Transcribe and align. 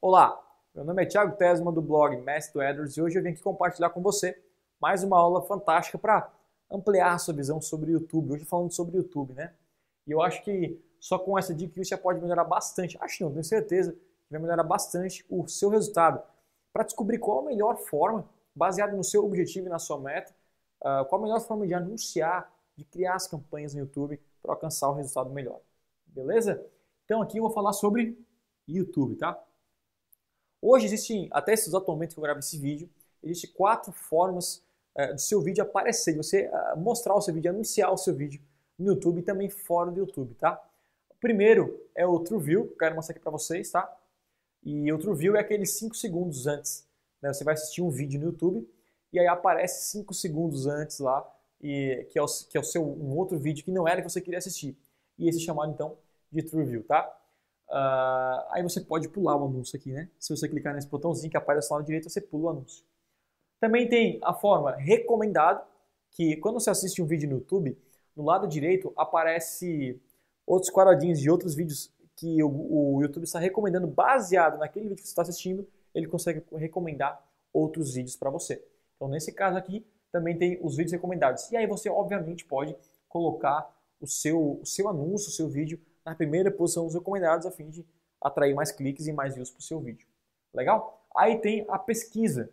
Olá, 0.00 0.40
meu 0.72 0.84
nome 0.84 1.02
é 1.02 1.06
Thiago 1.06 1.36
Tesma 1.36 1.72
do 1.72 1.82
blog 1.82 2.16
Mestre 2.18 2.64
Edwards 2.64 2.96
e 2.96 3.02
hoje 3.02 3.18
eu 3.18 3.22
vim 3.22 3.30
aqui 3.30 3.42
compartilhar 3.42 3.90
com 3.90 4.00
você 4.00 4.40
mais 4.80 5.02
uma 5.02 5.18
aula 5.18 5.42
fantástica 5.42 5.98
para 5.98 6.32
ampliar 6.70 7.14
a 7.14 7.18
sua 7.18 7.34
visão 7.34 7.60
sobre 7.60 7.90
o 7.90 7.94
YouTube. 7.94 8.30
Hoje 8.30 8.44
falando 8.44 8.70
sobre 8.70 8.96
o 8.96 8.98
YouTube, 8.98 9.34
né? 9.34 9.52
E 10.06 10.12
eu 10.12 10.22
acho 10.22 10.40
que 10.44 10.80
só 11.00 11.18
com 11.18 11.36
essa 11.36 11.52
dica 11.52 11.82
você 11.82 11.96
pode 11.96 12.20
melhorar 12.20 12.44
bastante. 12.44 12.96
Acho 13.00 13.24
não, 13.24 13.32
tenho 13.32 13.42
certeza 13.42 13.92
que 13.92 14.30
vai 14.30 14.40
melhorar 14.40 14.62
bastante 14.62 15.26
o 15.28 15.48
seu 15.48 15.68
resultado. 15.68 16.22
Para 16.72 16.84
descobrir 16.84 17.18
qual 17.18 17.40
a 17.40 17.42
melhor 17.42 17.76
forma, 17.78 18.24
baseado 18.54 18.96
no 18.96 19.02
seu 19.02 19.24
objetivo 19.24 19.66
e 19.66 19.70
na 19.70 19.80
sua 19.80 19.98
meta, 19.98 20.32
uh, 20.80 21.04
qual 21.06 21.20
a 21.20 21.24
melhor 21.24 21.40
forma 21.40 21.66
de 21.66 21.74
anunciar, 21.74 22.48
de 22.76 22.84
criar 22.84 23.16
as 23.16 23.26
campanhas 23.26 23.74
no 23.74 23.80
YouTube 23.80 24.20
para 24.40 24.52
alcançar 24.52 24.90
o 24.90 24.94
resultado 24.94 25.28
melhor. 25.30 25.58
Beleza? 26.06 26.64
Então 27.04 27.20
aqui 27.20 27.38
eu 27.38 27.42
vou 27.42 27.50
falar 27.50 27.72
sobre 27.72 28.16
YouTube, 28.68 29.16
tá? 29.16 29.36
Hoje 30.60 30.86
existem, 30.86 31.28
até 31.30 31.52
esse 31.52 31.68
exato 31.68 31.90
momento 31.90 32.14
que 32.14 32.18
eu 32.18 32.22
gravo 32.22 32.40
esse 32.40 32.58
vídeo, 32.58 32.88
existem 33.22 33.50
quatro 33.52 33.92
formas 33.92 34.62
é, 34.94 35.12
do 35.12 35.20
seu 35.20 35.40
vídeo 35.40 35.62
aparecer, 35.62 36.12
de 36.12 36.18
você 36.18 36.48
uh, 36.48 36.78
mostrar 36.78 37.14
o 37.14 37.20
seu 37.20 37.32
vídeo, 37.32 37.50
anunciar 37.50 37.92
o 37.92 37.96
seu 37.96 38.14
vídeo 38.14 38.40
no 38.78 38.92
YouTube 38.92 39.20
e 39.20 39.22
também 39.22 39.48
fora 39.48 39.90
do 39.90 40.00
YouTube, 40.00 40.34
tá? 40.34 40.60
Primeiro 41.20 41.80
é 41.94 42.06
o 42.06 42.18
TrueView, 42.18 42.66
que 42.66 42.72
eu 42.72 42.78
quero 42.78 42.94
mostrar 42.96 43.12
aqui 43.12 43.22
para 43.22 43.30
vocês, 43.30 43.70
tá? 43.70 43.96
E 44.62 44.92
o 44.92 44.98
TrueView 44.98 45.36
é 45.36 45.40
aqueles 45.40 45.78
5 45.78 45.94
segundos 45.96 46.46
antes, 46.46 46.86
né? 47.22 47.32
Você 47.32 47.44
vai 47.44 47.54
assistir 47.54 47.82
um 47.82 47.90
vídeo 47.90 48.18
no 48.20 48.26
YouTube 48.26 48.68
e 49.12 49.18
aí 49.18 49.26
aparece 49.26 49.90
5 49.90 50.12
segundos 50.14 50.66
antes 50.66 50.98
lá, 50.98 51.26
e, 51.60 52.06
que, 52.10 52.18
é 52.18 52.22
o, 52.22 52.26
que 52.48 52.56
é 52.56 52.60
o 52.60 52.64
seu 52.64 52.84
um 52.84 53.16
outro 53.16 53.38
vídeo 53.38 53.64
que 53.64 53.70
não 53.70 53.86
era 53.86 54.00
que 54.02 54.08
você 54.08 54.20
queria 54.20 54.38
assistir. 54.38 54.76
E 55.18 55.28
esse 55.28 55.38
é 55.38 55.42
chamado 55.42 55.72
então 55.72 55.96
de 56.30 56.42
TrueView, 56.42 56.84
tá? 56.84 57.17
Uh, 57.70 58.40
aí 58.50 58.62
você 58.62 58.80
pode 58.80 59.08
pular 59.08 59.36
o 59.36 59.44
anúncio 59.44 59.78
aqui, 59.78 59.92
né? 59.92 60.08
Se 60.18 60.34
você 60.34 60.48
clicar 60.48 60.74
nesse 60.74 60.88
botãozinho 60.88 61.30
que 61.30 61.36
aparece 61.36 61.72
lá 61.72 61.78
na 61.78 61.84
direita, 61.84 62.08
você 62.08 62.20
pula 62.20 62.44
o 62.44 62.48
anúncio. 62.50 62.84
Também 63.60 63.88
tem 63.88 64.18
a 64.22 64.32
forma 64.32 64.74
recomendado, 64.76 65.64
que 66.10 66.36
quando 66.36 66.58
você 66.58 66.70
assiste 66.70 67.02
um 67.02 67.06
vídeo 67.06 67.28
no 67.28 67.36
YouTube, 67.36 67.76
no 68.16 68.24
lado 68.24 68.48
direito 68.48 68.92
aparece 68.96 70.00
outros 70.46 70.72
quadradinhos 70.72 71.20
de 71.20 71.30
outros 71.30 71.54
vídeos 71.54 71.92
que 72.16 72.42
o, 72.42 72.48
o 72.48 73.02
YouTube 73.02 73.24
está 73.24 73.38
recomendando 73.38 73.86
baseado 73.86 74.58
naquele 74.58 74.88
vídeo 74.88 75.02
que 75.02 75.02
você 75.02 75.12
está 75.12 75.22
assistindo, 75.22 75.68
ele 75.94 76.06
consegue 76.06 76.42
recomendar 76.56 77.22
outros 77.52 77.94
vídeos 77.94 78.16
para 78.16 78.30
você. 78.30 78.64
Então, 78.96 79.08
nesse 79.08 79.32
caso 79.32 79.56
aqui, 79.56 79.86
também 80.10 80.36
tem 80.36 80.58
os 80.62 80.76
vídeos 80.76 80.92
recomendados. 80.92 81.50
E 81.52 81.56
aí 81.56 81.66
você, 81.66 81.88
obviamente, 81.88 82.44
pode 82.44 82.74
colocar 83.08 83.70
o 84.00 84.06
seu, 84.06 84.58
o 84.60 84.66
seu 84.66 84.88
anúncio, 84.88 85.28
o 85.28 85.32
seu 85.32 85.48
vídeo 85.48 85.80
na 86.08 86.14
primeira 86.14 86.50
posição 86.50 86.84
dos 86.84 86.94
recomendados 86.94 87.46
a 87.46 87.50
fim 87.50 87.68
de 87.68 87.86
atrair 88.20 88.54
mais 88.54 88.72
cliques 88.72 89.06
e 89.06 89.12
mais 89.12 89.34
views 89.34 89.50
para 89.50 89.60
o 89.60 89.62
seu 89.62 89.80
vídeo. 89.80 90.06
Legal? 90.52 91.06
Aí 91.14 91.38
tem 91.38 91.64
a 91.68 91.78
pesquisa. 91.78 92.50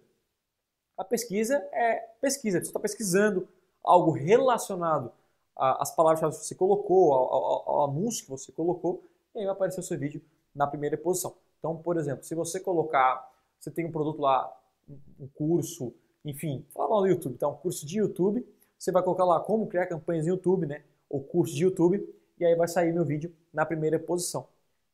A 0.97 1.03
pesquisa 1.03 1.57
é 1.71 1.95
pesquisa, 2.21 2.59
você 2.59 2.67
está 2.67 2.79
pesquisando 2.79 3.47
algo 3.83 4.11
relacionado 4.11 5.11
às 5.55 5.93
palavras 5.93 6.37
que 6.37 6.45
você 6.45 6.55
colocou, 6.55 7.13
ao, 7.13 7.33
ao, 7.33 7.69
ao, 7.69 7.89
anúncio 7.89 8.23
que 8.23 8.31
você 8.31 8.51
colocou, 8.51 9.03
e 9.33 9.39
aí 9.39 9.45
vai 9.45 9.53
aparecer 9.53 9.79
o 9.79 9.83
seu 9.83 9.97
vídeo 9.97 10.21
na 10.53 10.67
primeira 10.67 10.97
posição. 10.97 11.35
Então, 11.59 11.75
por 11.77 11.97
exemplo, 11.97 12.23
se 12.23 12.33
você 12.33 12.59
colocar, 12.59 13.29
você 13.59 13.71
tem 13.71 13.85
um 13.85 13.91
produto 13.91 14.21
lá, 14.21 14.51
um 15.19 15.27
curso, 15.27 15.93
enfim, 16.23 16.65
fala 16.73 16.95
lá 16.95 17.01
no 17.01 17.07
YouTube, 17.07 17.35
então, 17.35 17.51
um 17.51 17.57
curso 17.57 17.85
de 17.85 17.99
YouTube, 17.99 18.45
você 18.77 18.91
vai 18.91 19.03
colocar 19.03 19.25
lá 19.25 19.39
como 19.39 19.67
criar 19.67 19.87
campanhas 19.87 20.25
no 20.25 20.33
YouTube, 20.33 20.65
né? 20.65 20.83
Ou 21.09 21.21
curso 21.21 21.53
de 21.53 21.63
YouTube, 21.63 22.07
e 22.37 22.45
aí 22.45 22.55
vai 22.55 22.67
sair 22.67 22.93
meu 22.93 23.05
vídeo 23.05 23.33
na 23.53 23.65
primeira 23.65 23.99
posição. 23.99 24.47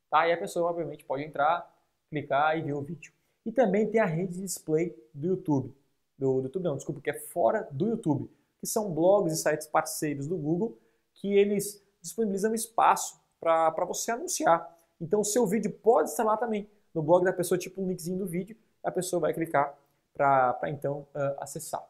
Tá? 0.10 0.28
E 0.28 0.34
a 0.34 0.38
pessoa, 0.38 0.70
obviamente, 0.70 1.06
pode 1.06 1.24
entrar, 1.24 1.74
clicar 2.10 2.58
e 2.58 2.62
ver 2.62 2.74
o 2.74 2.82
vídeo. 2.82 3.14
E 3.46 3.52
também 3.52 3.90
tem 3.90 4.00
a 4.00 4.06
rede 4.06 4.34
de 4.34 4.42
display 4.42 4.96
do 5.14 5.28
YouTube. 5.28 5.74
Do, 6.18 6.42
do 6.42 6.44
YouTube 6.44 6.64
não, 6.64 6.76
desculpa, 6.76 7.02
que 7.02 7.10
é 7.10 7.20
fora 7.20 7.68
do 7.72 7.88
YouTube. 7.88 8.30
Que 8.60 8.68
são 8.68 8.94
blogs 8.94 9.34
e 9.34 9.38
sites 9.38 9.68
parceiros 9.68 10.28
do 10.28 10.38
Google 10.38 10.78
que 11.16 11.34
eles 11.34 11.84
disponibilizam 12.02 12.54
espaço 12.54 13.20
para 13.40 13.86
você 13.86 14.12
anunciar. 14.12 14.78
Então 15.00 15.22
o 15.22 15.26
seu 15.26 15.46
vídeo 15.48 15.72
pode 15.72 16.10
estar 16.10 16.24
lá 16.24 16.38
também. 16.38 16.70
No 16.94 17.02
blog 17.02 17.24
da 17.24 17.34
pessoa, 17.34 17.58
tipo 17.58 17.82
um 17.82 17.88
linkzinho 17.88 18.20
do 18.20 18.28
vídeo, 18.28 18.56
a 18.84 18.92
pessoa 18.92 19.20
vai 19.20 19.34
clicar 19.34 19.76
para 20.14 20.60
então 20.68 21.08
uh, 21.16 21.40
acessar. 21.40 21.84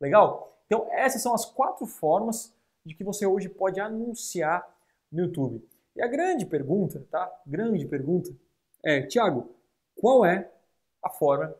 Legal? 0.00 0.56
Então 0.66 0.88
essas 0.90 1.22
são 1.22 1.34
as 1.34 1.44
quatro 1.44 1.86
formas 1.86 2.52
de 2.84 2.94
que 2.94 3.04
você 3.04 3.26
hoje 3.26 3.48
pode 3.48 3.80
anunciar 3.80 4.66
no 5.16 5.24
YouTube. 5.24 5.66
E 5.94 6.02
a 6.02 6.06
grande 6.06 6.44
pergunta, 6.44 7.04
tá? 7.10 7.30
Grande 7.46 7.86
pergunta 7.86 8.30
é, 8.82 9.02
Tiago, 9.02 9.50
qual 9.96 10.24
é 10.24 10.48
a 11.02 11.10
forma 11.10 11.52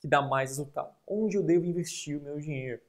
que 0.00 0.06
dá 0.06 0.22
mais 0.22 0.50
resultado? 0.50 0.94
Onde 1.06 1.36
eu 1.36 1.42
devo 1.42 1.64
investir 1.64 2.16
o 2.16 2.22
meu 2.22 2.38
dinheiro? 2.38 2.80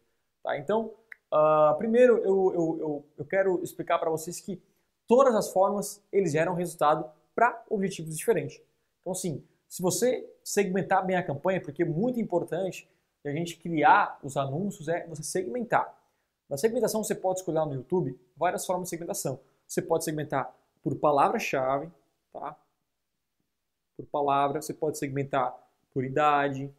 Tá? 0.44 0.56
Então, 0.57 0.94
uh, 1.34 1.75
primeiro 1.78 2.17
eu, 2.19 2.53
eu, 2.53 2.78
eu, 2.79 3.06
eu 3.17 3.25
quero 3.25 3.63
explicar 3.63 3.97
para 3.97 4.12
vocês 4.12 4.40
que 4.40 4.62
todas 5.07 5.34
as 5.34 5.51
formas 5.51 6.03
eles 6.11 6.31
geram 6.31 6.53
resultado 6.53 7.09
para 7.34 7.63
objetivos 7.69 8.16
diferentes. 8.16 8.61
Então, 9.01 9.13
assim, 9.13 9.44
se 9.67 9.81
você 9.81 10.29
segmentar 10.44 11.03
bem 11.06 11.16
a 11.16 11.23
campanha, 11.23 11.59
porque 11.59 11.81
é 11.81 11.85
muito 11.85 12.19
importante 12.19 12.88
a 13.25 13.31
gente 13.31 13.57
criar 13.57 14.19
os 14.23 14.38
anúncios, 14.38 14.88
é 14.88 15.07
você 15.07 15.23
segmentar. 15.23 15.97
Na 16.47 16.57
segmentação 16.57 17.03
você 17.03 17.16
pode 17.16 17.40
escolher 17.40 17.66
no 17.66 17.73
YouTube 17.73 18.19
várias 18.38 18.66
formas 18.66 18.85
de 18.85 18.90
segmentação. 18.90 19.40
Você 19.69 19.84
pode 19.84 20.03
segmentar 20.03 20.52
por 20.81 20.96
palavra-chave, 20.96 21.91
tá? 22.34 22.57
Por 23.96 24.07
palavra, 24.07 24.63
você 24.63 24.74
pode 24.74 24.97
segmentar 24.97 25.56
por 25.94 26.03
idade, 26.03 26.74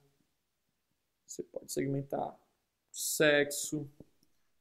você 1.24 1.44
pode 1.44 1.70
segmentar 1.70 2.36
sexo, 2.90 3.88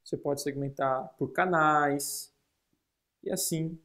você 0.04 0.16
pode 0.16 0.44
segmentar 0.44 1.12
por 1.18 1.32
canais 1.32 2.32
e 3.24 3.32
assim 3.32 3.80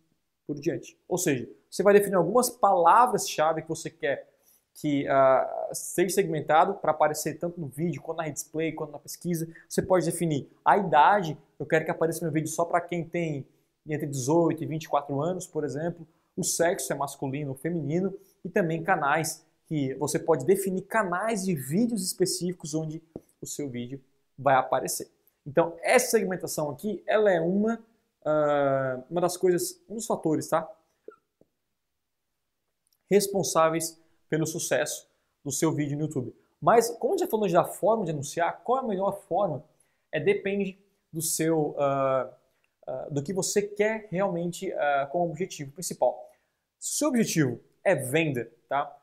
por 0.46 0.60
diante. 0.60 0.94
Ou 1.08 1.16
seja, 1.16 1.48
você 1.70 1.82
vai 1.82 1.94
definir 1.94 2.16
algumas 2.16 2.50
palavras-chave 2.50 3.62
que 3.62 3.68
você 3.68 3.88
quer 3.88 4.28
que 4.74 5.06
uh, 5.08 5.74
seja 5.74 6.16
segmentado 6.16 6.74
para 6.74 6.90
aparecer 6.90 7.38
tanto 7.38 7.58
no 7.58 7.68
vídeo, 7.68 8.02
quanto 8.02 8.18
na 8.18 8.28
display, 8.28 8.72
quanto 8.72 8.90
na 8.90 8.98
pesquisa. 8.98 9.48
Você 9.66 9.80
pode 9.80 10.04
definir 10.04 10.50
a 10.62 10.76
idade, 10.76 11.38
eu 11.58 11.64
quero 11.64 11.86
que 11.86 11.90
apareça 11.90 12.26
no 12.26 12.32
vídeo 12.32 12.48
só 12.48 12.66
para 12.66 12.80
quem 12.82 13.08
tem 13.08 13.46
entre 13.86 14.06
18 14.06 14.62
e 14.62 14.66
24 14.66 15.20
anos, 15.20 15.46
por 15.46 15.64
exemplo. 15.64 16.06
O 16.36 16.42
sexo 16.42 16.92
é 16.92 16.96
masculino 16.96 17.50
ou 17.50 17.56
feminino 17.56 18.14
e 18.44 18.48
também 18.48 18.82
canais 18.82 19.44
que 19.66 19.94
você 19.94 20.18
pode 20.18 20.44
definir 20.44 20.82
canais 20.82 21.44
de 21.44 21.54
vídeos 21.54 22.04
específicos 22.04 22.74
onde 22.74 23.02
o 23.40 23.46
seu 23.46 23.68
vídeo 23.68 24.00
vai 24.38 24.54
aparecer. 24.56 25.10
Então, 25.46 25.76
essa 25.82 26.10
segmentação 26.10 26.70
aqui, 26.70 27.02
ela 27.06 27.30
é 27.30 27.40
uma, 27.40 27.74
uh, 28.22 29.04
uma 29.10 29.20
das 29.20 29.36
coisas, 29.36 29.80
um 29.88 29.94
dos 29.94 30.06
fatores, 30.06 30.48
tá? 30.48 30.68
Responsáveis 33.10 34.00
pelo 34.28 34.46
sucesso 34.46 35.06
do 35.44 35.52
seu 35.52 35.72
vídeo 35.72 35.96
no 35.96 36.04
YouTube. 36.04 36.34
Mas, 36.60 36.90
como 36.98 37.18
já 37.18 37.26
falamos 37.26 37.52
da 37.52 37.64
forma 37.64 38.04
de 38.04 38.10
anunciar, 38.10 38.62
qual 38.64 38.78
é 38.78 38.80
a 38.80 38.88
melhor 38.88 39.20
forma? 39.28 39.62
É 40.10 40.18
depende 40.18 40.78
do 41.12 41.20
seu, 41.20 41.70
uh, 41.72 42.32
uh, 42.88 43.12
do 43.12 43.22
que 43.22 43.32
você 43.32 43.62
quer 43.62 44.08
realmente 44.10 44.72
uh, 44.72 45.10
como 45.10 45.30
objetivo 45.30 45.72
principal. 45.72 46.30
Se 46.78 46.94
o 46.94 46.98
seu 46.98 47.08
objetivo 47.08 47.60
é 47.82 47.94
venda, 47.94 48.50
tá? 48.68 48.96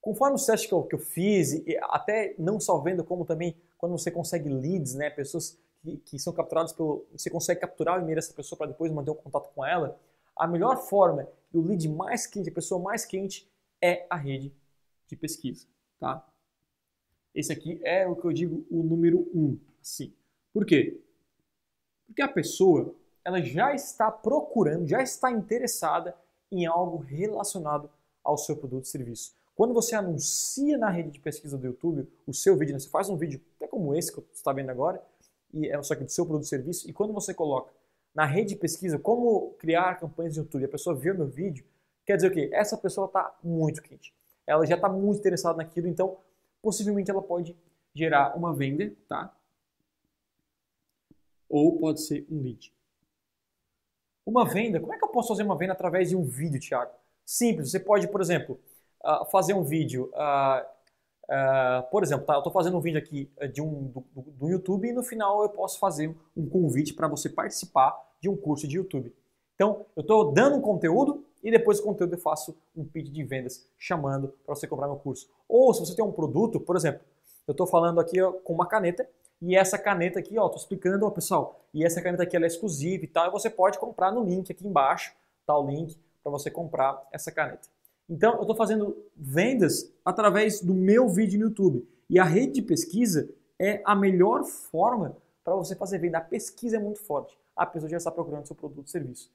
Conforme 0.00 0.36
os 0.36 0.46
testes 0.46 0.68
que 0.68 0.74
eu, 0.74 0.82
que 0.84 0.94
eu 0.94 0.98
fiz, 0.98 1.52
e 1.52 1.76
até 1.82 2.34
não 2.38 2.60
só 2.60 2.78
venda, 2.78 3.02
como 3.02 3.24
também 3.24 3.56
quando 3.76 3.92
você 3.92 4.10
consegue 4.10 4.48
leads, 4.48 4.94
né, 4.94 5.10
pessoas 5.10 5.58
que, 5.80 5.96
que 5.98 6.18
são 6.18 6.32
capturadas 6.32 6.72
pelo, 6.72 7.06
você 7.12 7.30
consegue 7.30 7.60
capturar 7.60 7.98
o 7.98 8.02
e-mail 8.02 8.16
dessa 8.16 8.32
pessoa 8.32 8.56
para 8.56 8.68
depois 8.68 8.92
manter 8.92 9.10
um 9.10 9.14
contato 9.14 9.52
com 9.54 9.64
ela, 9.64 9.98
a 10.36 10.46
melhor 10.46 10.76
forma 10.88 11.28
e 11.52 11.58
o 11.58 11.62
lead 11.62 11.88
mais 11.88 12.26
quente, 12.26 12.50
a 12.50 12.52
pessoa 12.52 12.80
mais 12.80 13.04
quente 13.04 13.50
é 13.80 14.06
a 14.08 14.16
rede 14.16 14.54
de 15.06 15.16
pesquisa, 15.16 15.66
tá? 15.98 16.26
Esse 17.34 17.52
aqui 17.52 17.80
é 17.84 18.06
o 18.06 18.16
que 18.16 18.24
eu 18.24 18.32
digo 18.32 18.66
o 18.70 18.82
número 18.82 19.30
um, 19.34 19.58
assim. 19.80 20.12
Por 20.52 20.64
quê? 20.64 21.00
Porque 22.06 22.22
a 22.22 22.28
pessoa 22.28 22.94
ela 23.28 23.42
já 23.42 23.74
está 23.74 24.10
procurando, 24.10 24.88
já 24.88 25.02
está 25.02 25.30
interessada 25.30 26.16
em 26.50 26.64
algo 26.64 26.96
relacionado 26.96 27.90
ao 28.24 28.38
seu 28.38 28.56
produto 28.56 28.84
ou 28.84 28.90
serviço. 28.90 29.34
Quando 29.54 29.74
você 29.74 29.94
anuncia 29.94 30.78
na 30.78 30.88
rede 30.88 31.10
de 31.10 31.20
pesquisa 31.20 31.58
do 31.58 31.66
YouTube 31.66 32.08
o 32.26 32.32
seu 32.32 32.56
vídeo, 32.56 32.72
né? 32.72 32.78
você 32.78 32.88
faz 32.88 33.10
um 33.10 33.18
vídeo 33.18 33.38
até 33.56 33.68
como 33.68 33.94
esse 33.94 34.10
que 34.10 34.18
você 34.18 34.32
está 34.32 34.50
vendo 34.50 34.70
agora, 34.70 35.02
e 35.52 35.68
é 35.68 35.82
só 35.82 35.94
que 35.94 36.04
do 36.04 36.10
seu 36.10 36.24
produto 36.24 36.44
ou 36.44 36.48
serviço, 36.48 36.88
e 36.88 36.92
quando 36.92 37.12
você 37.12 37.34
coloca 37.34 37.70
na 38.14 38.24
rede 38.24 38.50
de 38.50 38.56
pesquisa 38.56 38.98
como 38.98 39.50
criar 39.58 40.00
campanhas 40.00 40.36
no 40.38 40.44
YouTube, 40.44 40.64
a 40.64 40.68
pessoa 40.68 40.96
o 40.96 40.98
meu 40.98 41.26
vídeo, 41.26 41.66
quer 42.06 42.16
dizer 42.16 42.28
o 42.28 42.32
quê? 42.32 42.48
Essa 42.50 42.78
pessoa 42.78 43.08
está 43.08 43.36
muito 43.44 43.82
quente. 43.82 44.14
Ela 44.46 44.64
já 44.64 44.76
está 44.76 44.88
muito 44.88 45.18
interessada 45.18 45.58
naquilo, 45.58 45.86
então 45.86 46.16
possivelmente 46.62 47.10
ela 47.10 47.20
pode 47.20 47.54
gerar 47.92 48.34
uma 48.38 48.54
venda, 48.54 48.90
tá? 49.06 49.36
Ou 51.46 51.78
pode 51.78 52.00
ser 52.00 52.26
um 52.30 52.40
lead. 52.40 52.72
Uma 54.28 54.44
venda, 54.44 54.78
como 54.78 54.92
é 54.92 54.98
que 54.98 55.04
eu 55.04 55.08
posso 55.08 55.28
fazer 55.28 55.42
uma 55.42 55.56
venda 55.56 55.72
através 55.72 56.10
de 56.10 56.14
um 56.14 56.22
vídeo, 56.22 56.60
Thiago? 56.60 56.90
Simples, 57.24 57.70
você 57.70 57.80
pode, 57.80 58.06
por 58.08 58.20
exemplo, 58.20 58.60
uh, 59.02 59.24
fazer 59.30 59.54
um 59.54 59.62
vídeo, 59.62 60.12
uh, 60.12 60.62
uh, 61.24 61.90
por 61.90 62.02
exemplo, 62.02 62.26
tá, 62.26 62.34
eu 62.34 62.40
estou 62.40 62.52
fazendo 62.52 62.76
um 62.76 62.80
vídeo 62.82 62.98
aqui 62.98 63.32
de 63.50 63.62
um, 63.62 63.84
do, 63.84 64.04
do, 64.14 64.50
YouTube 64.50 64.86
e 64.86 64.92
no 64.92 65.02
final 65.02 65.42
eu 65.42 65.48
posso 65.48 65.78
fazer 65.78 66.14
um 66.36 66.46
convite 66.46 66.92
para 66.92 67.08
você 67.08 67.30
participar 67.30 67.98
de 68.20 68.28
um 68.28 68.36
curso 68.36 68.68
de 68.68 68.76
YouTube. 68.76 69.14
Então, 69.54 69.86
eu 69.96 70.02
estou 70.02 70.30
dando 70.30 70.56
um 70.56 70.60
conteúdo 70.60 71.24
e 71.42 71.50
depois 71.50 71.78
do 71.78 71.84
conteúdo 71.84 72.12
eu 72.12 72.20
faço 72.20 72.54
um 72.76 72.84
pitch 72.84 73.10
de 73.10 73.24
vendas 73.24 73.66
chamando 73.78 74.28
para 74.44 74.54
você 74.54 74.66
comprar 74.66 74.88
meu 74.88 74.96
curso. 74.96 75.26
Ou 75.48 75.72
se 75.72 75.80
você 75.80 75.96
tem 75.96 76.04
um 76.04 76.12
produto, 76.12 76.60
por 76.60 76.76
exemplo, 76.76 77.00
eu 77.46 77.52
estou 77.52 77.66
falando 77.66 77.98
aqui 77.98 78.18
com 78.44 78.52
uma 78.52 78.66
caneta 78.66 79.08
e 79.40 79.56
essa 79.56 79.78
caneta 79.78 80.18
aqui, 80.18 80.38
ó, 80.38 80.48
tô 80.48 80.56
explicando, 80.56 81.06
ó, 81.06 81.10
pessoal, 81.10 81.64
e 81.72 81.84
essa 81.84 82.02
caneta 82.02 82.22
aqui 82.22 82.36
ela 82.36 82.46
é 82.46 82.48
exclusiva 82.48 83.04
e 83.04 83.08
tal, 83.08 83.28
e 83.28 83.30
você 83.30 83.48
pode 83.48 83.78
comprar 83.78 84.10
no 84.10 84.24
link 84.24 84.50
aqui 84.50 84.66
embaixo, 84.66 85.14
tá 85.46 85.56
o 85.56 85.66
link 85.66 85.96
para 86.22 86.32
você 86.32 86.50
comprar 86.50 87.06
essa 87.12 87.30
caneta. 87.30 87.68
Então, 88.08 88.34
eu 88.36 88.40
estou 88.42 88.56
fazendo 88.56 88.96
vendas 89.14 89.92
através 90.04 90.60
do 90.60 90.72
meu 90.72 91.08
vídeo 91.08 91.38
no 91.38 91.46
YouTube. 91.46 91.86
E 92.08 92.18
a 92.18 92.24
rede 92.24 92.54
de 92.54 92.62
pesquisa 92.62 93.28
é 93.58 93.82
a 93.84 93.94
melhor 93.94 94.44
forma 94.44 95.16
para 95.44 95.54
você 95.54 95.76
fazer 95.76 95.98
venda. 95.98 96.18
A 96.18 96.22
pesquisa 96.22 96.76
é 96.76 96.80
muito 96.80 97.00
forte. 97.00 97.38
A 97.54 97.66
pessoa 97.66 97.90
já 97.90 97.98
está 97.98 98.10
procurando 98.10 98.46
seu 98.46 98.56
produto 98.56 98.78
ou 98.78 98.86
serviço. 98.86 99.30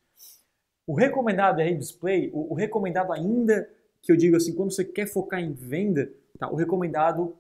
O 0.88 0.96
recomendado 0.96 1.62
é 1.62 1.66
rede 1.66 1.80
display, 1.80 2.30
o, 2.34 2.52
o, 2.52 2.56
recomendado 2.56 3.14
ainda, 3.14 3.70
que 4.02 4.12
eu 4.12 4.18
digo 4.18 4.36
assim, 4.36 4.54
quando 4.54 4.72
você 4.72 4.84
quer 4.84 5.06
focar 5.06 5.40
em 5.40 5.54
venda, 5.54 6.12
tá? 6.38 6.50
o 6.50 6.56
recomendado, 6.56 7.38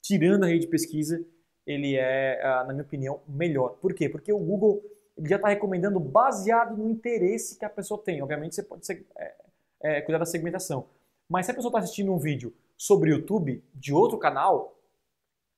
tirando 0.00 0.44
a 0.44 0.46
rede 0.46 0.60
de 0.60 0.68
pesquisa, 0.68 1.22
ele 1.66 1.96
é, 1.96 2.40
ah, 2.42 2.64
na 2.64 2.72
minha 2.72 2.84
opinião, 2.84 3.20
melhor. 3.26 3.70
Por 3.80 3.92
quê? 3.92 4.08
Porque 4.08 4.32
o 4.32 4.38
Google 4.38 4.82
ele 5.16 5.28
já 5.28 5.36
está 5.36 5.48
recomendando 5.48 5.98
baseado 5.98 6.76
no 6.76 6.90
interesse 6.90 7.58
que 7.58 7.64
a 7.64 7.70
pessoa 7.70 8.00
tem. 8.02 8.22
Obviamente 8.22 8.54
você 8.54 8.62
pode 8.62 8.84
ser, 8.84 9.06
é, 9.16 9.34
é, 9.80 10.00
cuidar 10.02 10.18
da 10.18 10.26
segmentação. 10.26 10.86
Mas 11.28 11.46
se 11.46 11.52
a 11.52 11.54
pessoa 11.54 11.70
está 11.70 11.78
assistindo 11.78 12.12
um 12.12 12.18
vídeo 12.18 12.54
sobre 12.76 13.10
YouTube 13.10 13.64
de 13.74 13.94
outro 13.94 14.18
canal, 14.18 14.76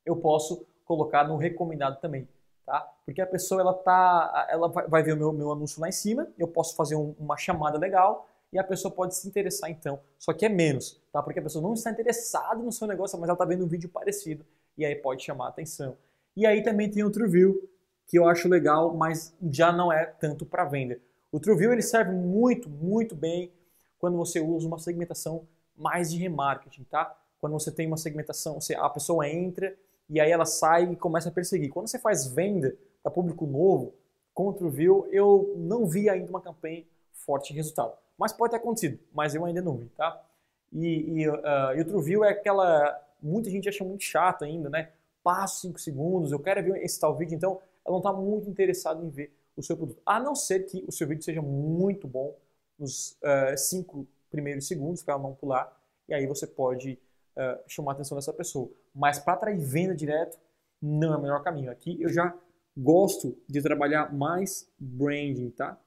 eu 0.07 0.17
posso 0.17 0.65
colocar 0.85 1.27
no 1.27 1.37
recomendado 1.37 2.01
também. 2.01 2.27
Tá? 2.65 2.81
Porque 3.05 3.21
a 3.21 3.27
pessoa 3.27 3.61
ela 3.61 3.75
tá, 3.75 4.47
ela 4.51 4.69
vai 4.69 5.03
ver 5.03 5.13
o 5.13 5.17
meu, 5.17 5.33
meu 5.33 5.53
anúncio 5.53 5.81
lá 5.81 5.89
em 5.89 5.93
cima, 5.93 6.29
eu 6.39 6.47
posso 6.47 6.77
fazer 6.77 6.95
um, 6.95 7.15
uma 7.19 7.37
chamada 7.37 7.79
legal 7.79 8.29
e 8.53 8.59
a 8.59 8.65
pessoa 8.65 8.93
pode 8.93 9.17
se 9.17 9.27
interessar 9.27 9.71
então. 9.71 10.01
Só 10.19 10.33
que 10.33 10.47
é 10.47 10.49
menos, 10.49 11.03
tá? 11.13 11.23
Porque 11.23 11.41
a 11.41 11.43
pessoa 11.43 11.63
não 11.63 11.75
está 11.75 11.91
interessada 11.91 12.63
no 12.63 12.71
seu 12.71 12.87
negócio, 12.87 13.19
mas 13.19 13.29
ela 13.29 13.35
está 13.35 13.45
vendo 13.45 13.65
um 13.65 13.69
vídeo 13.69 13.89
parecido 13.89 14.45
e 14.79 14.85
aí 14.85 14.95
pode 14.95 15.25
chamar 15.25 15.47
a 15.47 15.49
atenção. 15.49 15.97
E 16.37 16.47
aí 16.47 16.63
também 16.63 16.89
tem 16.89 17.03
o 17.03 17.11
TrueView, 17.11 17.69
que 18.07 18.19
eu 18.19 18.27
acho 18.29 18.49
legal, 18.49 18.95
mas 18.95 19.35
já 19.51 19.73
não 19.73 19.93
é 19.93 20.07
tanto 20.07 20.47
para 20.47 20.65
venda. 20.65 20.99
O 21.31 21.41
TrueView 21.41 21.73
ele 21.73 21.83
serve 21.83 22.13
muito, 22.13 22.71
muito 22.71 23.15
bem 23.15 23.53
quando 23.99 24.17
você 24.17 24.41
usa 24.41 24.67
uma 24.67 24.79
segmentação 24.79 25.47
mais 25.77 26.11
de 26.11 26.19
remarketing, 26.19 26.85
tá? 26.85 27.15
Quando 27.41 27.53
você 27.53 27.71
tem 27.71 27.87
uma 27.87 27.97
segmentação, 27.97 28.61
você, 28.61 28.75
a 28.75 28.89
pessoa 28.89 29.29
entra 29.29 29.77
e 30.09 30.21
aí 30.21 30.31
ela 30.31 30.47
sai 30.47 30.93
e 30.93 30.97
começa 30.97 31.29
a 31.29 31.33
perseguir. 31.33 31.71
Quando 31.71 31.89
você 31.89 31.99
faz 31.99 32.27
venda 32.27 32.75
para 33.03 33.13
público 33.13 33.47
novo, 33.47 33.93
com 34.33 34.49
o 34.49 34.53
TrueView, 34.53 35.09
eu 35.11 35.55
não 35.57 35.85
vi 35.85 36.09
ainda 36.09 36.31
uma 36.31 36.41
campanha 36.41 36.85
forte 37.13 37.53
de 37.53 37.57
resultado. 37.57 37.93
Mas 38.17 38.33
pode 38.33 38.53
ter 38.53 38.57
acontecido, 38.57 38.99
mas 39.13 39.35
eu 39.35 39.45
ainda 39.45 39.61
não 39.61 39.77
vi, 39.77 39.89
tá? 39.91 40.25
E, 40.73 41.23
e, 41.23 41.29
uh, 41.29 41.75
e 41.77 41.81
o 41.81 41.85
TrueView 41.85 42.25
é 42.25 42.31
aquela 42.31 43.08
muita 43.23 43.51
gente 43.51 43.69
acha 43.69 43.85
muito 43.85 44.05
chato 44.05 44.45
ainda, 44.45 44.69
né? 44.69 44.91
Passo 45.23 45.63
5 45.63 45.81
segundos, 45.81 46.33
eu 46.33 46.39
quero 46.39 46.63
ver 46.63 46.83
esse 46.83 46.99
tal 46.99 47.17
vídeo, 47.17 47.35
então 47.35 47.61
ela 47.85 47.93
não 47.93 47.99
está 47.99 48.13
muito 48.13 48.49
interessada 48.49 49.05
em 49.05 49.09
ver 49.09 49.33
o 49.57 49.63
seu 49.63 49.77
produto. 49.77 50.01
A 50.07 50.21
não 50.21 50.35
ser 50.35 50.61
que 50.61 50.85
o 50.87 50.93
seu 50.93 51.07
vídeo 51.07 51.23
seja 51.23 51.43
muito 51.43 52.07
bom 52.07 52.37
nos 52.79 53.19
5 53.57 53.99
uh, 53.99 54.07
primeiros 54.31 54.67
segundos 54.67 55.03
para 55.03 55.15
ela 55.15 55.23
não 55.23 55.35
pular, 55.35 55.77
e 56.09 56.15
aí 56.15 56.27
você 56.27 56.47
pode 56.47 56.99
uh, 57.37 57.59
chamar 57.67 57.93
a 57.93 57.95
atenção 57.95 58.17
dessa 58.17 58.33
pessoa. 58.33 58.71
Mas 58.95 59.19
para 59.19 59.35
atrair 59.35 59.59
venda 59.59 59.95
direto, 59.95 60.39
não 60.81 61.13
é 61.13 61.17
o 61.17 61.21
melhor 61.21 61.43
caminho. 61.43 61.71
Aqui 61.71 62.01
eu 62.01 62.09
já 62.09 62.35
gosto 62.77 63.37
de 63.49 63.61
trabalhar 63.61 64.15
mais 64.15 64.71
branding, 64.79 65.51
tá? 65.51 65.79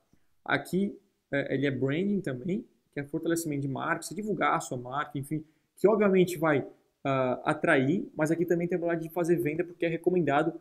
Aqui 0.43 0.99
uh, 1.31 1.35
ele 1.49 1.65
é 1.65 1.71
branding 1.71 2.19
também, 2.19 2.67
que 2.91 2.99
é 2.99 3.03
fortalecimento 3.03 3.61
de 3.61 3.67
marca, 3.69 4.01
você 4.01 4.13
divulgar 4.13 4.55
a 4.55 4.59
sua 4.59 4.77
marca, 4.77 5.17
enfim, 5.17 5.45
que 5.77 5.87
obviamente 5.87 6.37
vai 6.37 6.67
uh, 7.05 7.41
atrair, 7.43 8.09
mas 8.15 8.31
aqui 8.31 8.45
também 8.45 8.67
tem 8.67 8.75
a 8.75 8.79
habilidade 8.79 9.07
de 9.07 9.13
fazer 9.13 9.35
venda 9.37 9.63
porque 9.63 9.85
é 9.85 9.89
recomendado 9.89 10.59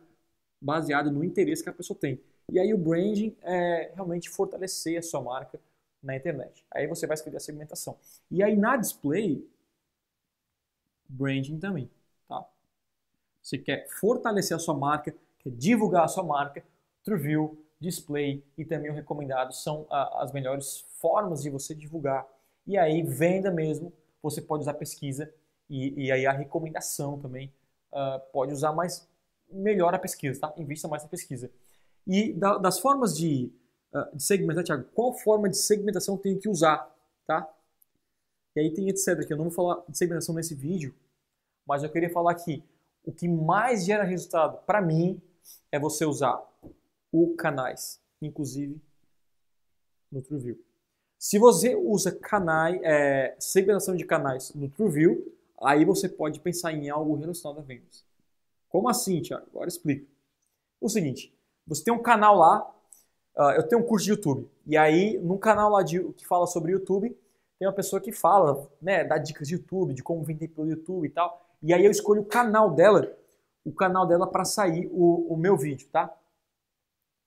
baseado 0.61 1.11
no 1.11 1.23
interesse 1.23 1.63
que 1.63 1.69
a 1.69 1.73
pessoa 1.73 1.97
tem. 1.97 2.19
E 2.51 2.59
aí 2.59 2.73
o 2.73 2.77
branding 2.77 3.35
é 3.41 3.91
realmente 3.95 4.29
fortalecer 4.29 4.97
a 4.97 5.01
sua 5.01 5.21
marca 5.21 5.59
na 6.01 6.15
internet. 6.15 6.65
Aí 6.71 6.87
você 6.87 7.07
vai 7.07 7.15
escolher 7.15 7.37
a 7.37 7.39
segmentação. 7.39 7.97
E 8.29 8.43
aí 8.43 8.55
na 8.55 8.77
display, 8.77 9.47
branding 11.07 11.59
também, 11.59 11.89
tá? 12.27 12.45
Você 13.41 13.57
quer 13.57 13.87
fortalecer 13.89 14.55
a 14.55 14.59
sua 14.59 14.75
marca, 14.75 15.15
quer 15.39 15.51
divulgar 15.51 16.03
a 16.03 16.07
sua 16.07 16.23
marca, 16.23 16.63
TrueView, 17.03 17.57
display 17.79 18.43
e 18.57 18.63
também 18.63 18.91
o 18.91 18.93
recomendado 18.93 19.53
são 19.53 19.81
uh, 19.83 20.17
as 20.19 20.31
melhores 20.31 20.85
formas 20.99 21.41
de 21.41 21.49
você 21.49 21.73
divulgar. 21.73 22.27
E 22.67 22.77
aí 22.77 23.01
venda 23.01 23.49
mesmo, 23.49 23.91
você 24.21 24.39
pode 24.39 24.61
usar 24.61 24.75
pesquisa 24.75 25.33
e, 25.71 26.05
e 26.07 26.11
aí 26.11 26.25
a 26.25 26.33
recomendação 26.33 27.17
também 27.17 27.49
uh, 27.93 28.19
pode 28.33 28.51
usar 28.51 28.73
mais, 28.73 29.07
melhor 29.49 29.95
a 29.95 29.99
pesquisa, 29.99 30.41
tá? 30.41 30.53
Invista 30.57 30.85
mais 30.89 31.01
na 31.01 31.07
pesquisa. 31.07 31.49
E 32.05 32.33
da, 32.33 32.57
das 32.57 32.77
formas 32.77 33.17
de, 33.17 33.49
uh, 33.93 34.15
de 34.15 34.21
segmentar, 34.21 34.65
Thiago, 34.65 34.83
qual 34.93 35.13
forma 35.13 35.49
de 35.49 35.55
segmentação 35.57 36.17
tem 36.17 36.37
que 36.37 36.49
usar, 36.49 36.93
tá? 37.25 37.49
E 38.53 38.59
aí 38.59 38.73
tem 38.73 38.89
etc 38.89 39.19
aqui, 39.19 39.31
eu 39.31 39.37
não 39.37 39.45
vou 39.45 39.53
falar 39.53 39.81
de 39.87 39.97
segmentação 39.97 40.35
nesse 40.35 40.53
vídeo, 40.53 40.93
mas 41.65 41.83
eu 41.83 41.89
queria 41.89 42.09
falar 42.09 42.35
que 42.35 42.61
o 43.05 43.13
que 43.13 43.29
mais 43.29 43.85
gera 43.85 44.03
resultado 44.03 44.57
para 44.65 44.81
mim 44.81 45.21
é 45.71 45.79
você 45.79 46.05
usar 46.05 46.43
o 47.13 47.33
canais, 47.35 48.01
inclusive 48.21 48.77
no 50.11 50.21
TrueView. 50.21 50.59
Se 51.17 51.39
você 51.39 51.75
usa 51.75 52.11
canais, 52.11 52.77
é, 52.83 53.35
segmentação 53.39 53.95
de 53.95 54.03
canais 54.03 54.53
no 54.53 54.69
TrueView, 54.69 55.33
Aí 55.63 55.85
você 55.85 56.09
pode 56.09 56.39
pensar 56.39 56.73
em 56.73 56.89
algo 56.89 57.15
relacionado 57.15 57.59
a 57.59 57.61
vendas. 57.61 58.03
Como 58.69 58.89
assim, 58.89 59.21
Tiago? 59.21 59.45
Agora 59.51 59.67
explico. 59.67 60.07
O 60.79 60.89
seguinte, 60.89 61.33
você 61.67 61.83
tem 61.83 61.93
um 61.93 62.01
canal 62.01 62.35
lá, 62.35 62.67
uh, 63.37 63.51
eu 63.51 63.67
tenho 63.67 63.81
um 63.81 63.85
curso 63.85 64.05
de 64.05 64.11
YouTube, 64.11 64.49
e 64.65 64.75
aí 64.75 65.19
no 65.19 65.37
canal 65.37 65.69
lá 65.69 65.83
de, 65.83 66.01
que 66.13 66.25
fala 66.25 66.47
sobre 66.47 66.71
YouTube, 66.71 67.15
tem 67.59 67.67
uma 67.67 67.73
pessoa 67.73 68.01
que 68.01 68.11
fala, 68.11 68.67
né, 68.81 69.03
dá 69.03 69.19
dicas 69.19 69.47
de 69.47 69.53
YouTube, 69.53 69.93
de 69.93 70.01
como 70.01 70.23
vender 70.23 70.47
pelo 70.47 70.67
YouTube 70.67 71.05
e 71.05 71.11
tal, 71.11 71.45
e 71.61 71.71
aí 71.73 71.85
eu 71.85 71.91
escolho 71.91 72.21
o 72.21 72.25
canal 72.25 72.71
dela, 72.71 73.15
o 73.63 73.71
canal 73.71 74.07
dela 74.07 74.25
para 74.25 74.43
sair 74.43 74.89
o, 74.91 75.31
o 75.31 75.37
meu 75.37 75.55
vídeo, 75.55 75.87
tá? 75.91 76.11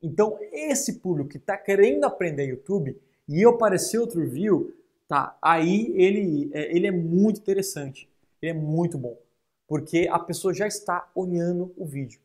Então, 0.03 0.37
esse 0.51 0.95
público 0.95 1.31
que 1.31 1.37
está 1.37 1.57
querendo 1.57 2.05
aprender 2.05 2.47
YouTube 2.47 3.01
e 3.29 3.41
eu 3.41 3.51
aparecer 3.51 3.99
outro 3.99 4.21
review, 4.21 4.75
tá? 5.07 5.39
Aí 5.41 5.95
ele, 5.97 6.51
é, 6.53 6.77
ele 6.77 6.89
é 6.89 6.91
muito 6.91 7.41
interessante 7.41 8.13
ele 8.45 8.51
é 8.51 8.61
muito 8.61 8.99
bom, 8.99 9.17
porque 9.67 10.09
a 10.11 10.19
pessoa 10.19 10.53
já 10.53 10.67
está 10.67 11.11
olhando 11.15 11.73
o 11.77 11.87
vídeo. 11.87 12.21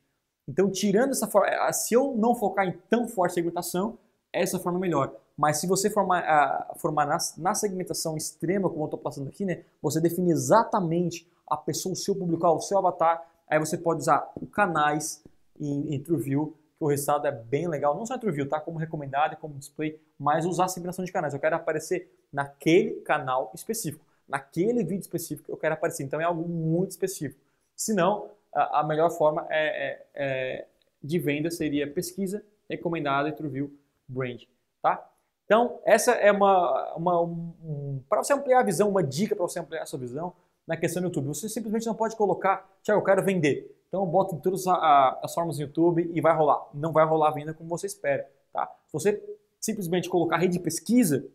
Então, 0.47 0.69
tirando 0.69 1.11
essa 1.11 1.27
forma, 1.27 1.47
eh, 1.47 1.71
se 1.71 1.93
eu 1.93 2.13
não 2.17 2.35
focar 2.35 2.67
em 2.67 2.77
tão 2.89 3.07
forte 3.07 3.35
segmentação, 3.35 3.97
essa 4.33 4.59
forma 4.59 4.77
é 4.79 4.81
melhor. 4.81 5.15
Mas 5.37 5.57
se 5.57 5.67
você 5.67 5.89
formar, 5.89 6.71
uh, 6.73 6.77
formar 6.77 7.05
na, 7.05 7.17
na, 7.37 7.55
segmentação 7.55 8.17
extrema, 8.17 8.69
como 8.69 8.81
eu 8.81 8.85
estou 8.85 8.99
passando 8.99 9.29
aqui, 9.29 9.45
né, 9.45 9.63
você 9.81 10.01
define 10.01 10.31
exatamente 10.31 11.25
a 11.47 11.55
pessoa, 11.55 11.93
o 11.93 11.95
seu 11.95 12.13
público, 12.13 12.45
o 12.45 12.59
seu 12.59 12.77
avatar, 12.77 13.25
aí 13.47 13.57
você 13.57 13.77
pode 13.77 14.01
usar 14.01 14.29
canais 14.51 15.23
em, 15.59 15.95
em 15.95 16.03
TrueView, 16.03 16.57
que 16.77 16.83
o 16.83 16.87
resultado 16.87 17.25
é 17.25 17.31
bem 17.31 17.67
legal, 17.67 17.95
não 17.95 18.05
só 18.05 18.15
em 18.15 18.19
TrueView, 18.19 18.49
tá? 18.49 18.59
Como 18.59 18.77
recomendado 18.77 19.37
como 19.37 19.57
display, 19.57 19.99
mas 20.19 20.45
usar 20.45 20.65
a 20.65 20.67
segmentação 20.67 21.05
de 21.05 21.11
canais. 21.11 21.33
Eu 21.33 21.39
quero 21.39 21.55
aparecer 21.55 22.11
naquele 22.31 23.01
canal 23.01 23.51
específico 23.55 24.08
naquele 24.29 24.83
vídeo 24.83 25.01
específico 25.01 25.51
eu 25.51 25.57
quero 25.57 25.73
aparecer. 25.73 26.03
Então 26.03 26.21
é 26.21 26.23
algo 26.23 26.47
muito 26.47 26.91
específico. 26.91 27.41
Se 27.75 27.93
não, 27.93 28.29
a, 28.53 28.83
melhor 28.83 29.09
forma 29.09 29.45
é, 29.49 29.67
é, 29.67 30.05
é, 30.15 30.67
de 31.03 31.19
venda 31.19 31.49
seria 31.49 31.91
pesquisa, 31.91 32.43
recomendada 32.69 33.29
e 33.29 33.31
TrueView 33.31 33.71
Brand, 34.07 34.43
tá? 34.81 35.09
Então, 35.45 35.79
essa 35.83 36.11
é 36.11 36.31
uma, 36.31 36.93
uma 36.93 37.21
um, 37.21 38.03
para 38.07 38.23
você 38.23 38.33
ampliar 38.33 38.59
a 38.59 38.63
visão, 38.63 38.87
uma 38.87 39.01
dica 39.01 39.35
para 39.35 39.47
você 39.47 39.59
ampliar 39.59 39.81
a 39.81 39.85
sua 39.85 39.97
visão 39.97 40.33
na 40.67 40.77
questão 40.77 41.01
do 41.01 41.07
YouTube. 41.07 41.27
Você 41.27 41.49
simplesmente 41.49 41.87
não 41.87 41.95
pode 41.95 42.15
colocar, 42.15 42.69
Tiago, 42.83 43.01
eu 43.01 43.05
quero 43.05 43.23
vender. 43.23 43.75
Então, 43.87 44.01
eu 44.01 44.05
boto 44.05 44.35
em 44.35 44.39
todas 44.39 44.67
as 44.67 45.33
formas 45.33 45.57
do 45.57 45.63
YouTube 45.63 46.11
e 46.13 46.21
vai 46.21 46.35
rolar. 46.35 46.67
Não 46.73 46.91
vai 46.91 47.03
rolar 47.03 47.29
a 47.29 47.31
venda 47.31 47.53
como 47.53 47.67
você 47.67 47.87
espera, 47.87 48.29
tá? 48.53 48.71
Se 48.85 48.93
você 48.93 49.37
simplesmente 49.59 50.07
colocar 50.07 50.37
rede 50.37 50.53
de 50.53 50.59
pesquisa, 50.59 51.25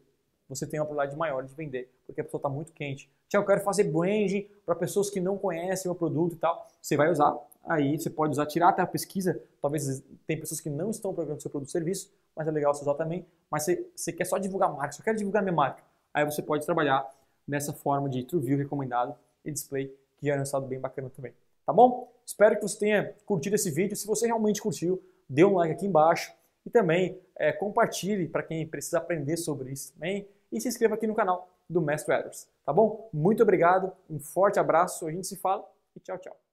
você 0.48 0.66
tem 0.66 0.78
uma 0.78 0.86
probabilidade 0.86 1.18
maior 1.18 1.42
de 1.42 1.54
vender, 1.54 1.90
porque 2.06 2.20
a 2.20 2.24
pessoa 2.24 2.38
está 2.38 2.48
muito 2.48 2.72
quente. 2.72 3.10
Tiago, 3.28 3.44
eu 3.44 3.46
quero 3.46 3.60
fazer 3.62 3.84
branding 3.84 4.48
para 4.64 4.74
pessoas 4.74 5.10
que 5.10 5.20
não 5.20 5.38
conhecem 5.38 5.90
o 5.90 5.94
produto 5.94 6.34
e 6.34 6.38
tal. 6.38 6.66
Você 6.80 6.96
vai 6.96 7.10
usar, 7.10 7.36
aí 7.64 7.98
você 7.98 8.10
pode 8.10 8.32
usar, 8.32 8.46
tirar 8.46 8.68
até 8.68 8.82
a 8.82 8.86
pesquisa. 8.86 9.40
Talvez 9.60 10.02
tem 10.26 10.38
pessoas 10.38 10.60
que 10.60 10.68
não 10.68 10.90
estão 10.90 11.14
procurando 11.14 11.40
seu 11.40 11.50
produto 11.50 11.68
ou 11.68 11.72
serviço, 11.72 12.12
mas 12.36 12.46
é 12.46 12.50
legal 12.50 12.74
você 12.74 12.82
usar 12.82 12.94
também. 12.94 13.26
Mas 13.50 13.64
você, 13.64 13.90
você 13.94 14.12
quer 14.12 14.24
só 14.24 14.38
divulgar 14.38 14.72
marca, 14.72 14.92
só 14.92 15.02
quer 15.02 15.14
divulgar 15.14 15.42
minha 15.42 15.54
marca. 15.54 15.82
Aí 16.12 16.24
você 16.24 16.42
pode 16.42 16.64
trabalhar 16.64 17.08
nessa 17.46 17.72
forma 17.72 18.08
de 18.08 18.22
TrueView 18.24 18.58
recomendado 18.58 19.14
e 19.44 19.50
display, 19.50 19.92
que 20.18 20.30
é 20.30 20.34
um 20.34 20.38
resultado 20.38 20.66
bem 20.66 20.78
bacana 20.78 21.10
também. 21.10 21.32
Tá 21.66 21.72
bom? 21.72 22.12
Espero 22.24 22.56
que 22.56 22.62
você 22.62 22.78
tenha 22.78 23.14
curtido 23.24 23.56
esse 23.56 23.70
vídeo. 23.70 23.96
Se 23.96 24.06
você 24.06 24.26
realmente 24.26 24.60
curtiu, 24.60 25.02
dê 25.28 25.44
um 25.44 25.54
like 25.54 25.74
aqui 25.74 25.86
embaixo 25.86 26.32
e 26.66 26.70
também 26.70 27.18
é, 27.36 27.52
compartilhe 27.52 28.28
para 28.28 28.42
quem 28.42 28.66
precisa 28.66 28.98
aprender 28.98 29.36
sobre 29.36 29.72
isso 29.72 29.92
também 29.92 30.28
e 30.52 30.60
se 30.60 30.68
inscreva 30.68 30.94
aqui 30.94 31.06
no 31.06 31.14
canal 31.14 31.48
do 31.68 31.80
Mestre 31.80 32.14
Edwards, 32.14 32.48
tá 32.64 32.72
bom? 32.72 33.08
Muito 33.12 33.42
obrigado, 33.42 33.92
um 34.08 34.18
forte 34.18 34.58
abraço, 34.58 35.06
a 35.06 35.12
gente 35.12 35.26
se 35.26 35.36
fala 35.36 35.64
e 35.96 36.00
tchau, 36.00 36.18
tchau. 36.18 36.43